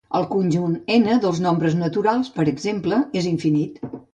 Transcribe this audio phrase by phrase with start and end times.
[0.19, 3.83] El conjunt ℕ dels nombres naturals, per exemple, és infinit.